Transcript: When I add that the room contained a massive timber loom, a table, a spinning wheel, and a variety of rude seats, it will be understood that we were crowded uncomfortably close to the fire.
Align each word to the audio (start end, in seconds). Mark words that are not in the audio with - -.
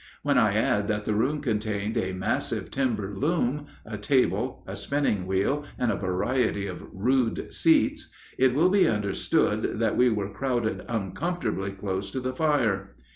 When 0.23 0.39
I 0.39 0.55
add 0.55 0.87
that 0.87 1.05
the 1.05 1.13
room 1.13 1.41
contained 1.41 1.95
a 1.95 2.11
massive 2.11 2.71
timber 2.71 3.13
loom, 3.15 3.67
a 3.85 3.99
table, 3.99 4.63
a 4.65 4.75
spinning 4.75 5.27
wheel, 5.27 5.63
and 5.77 5.91
a 5.91 5.95
variety 5.95 6.65
of 6.65 6.87
rude 6.91 7.53
seats, 7.53 8.09
it 8.35 8.55
will 8.55 8.69
be 8.69 8.87
understood 8.87 9.77
that 9.77 9.97
we 9.97 10.09
were 10.09 10.31
crowded 10.33 10.83
uncomfortably 10.89 11.69
close 11.69 12.09
to 12.13 12.19
the 12.19 12.33
fire. 12.33 12.95